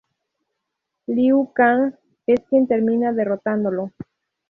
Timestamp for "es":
2.25-2.39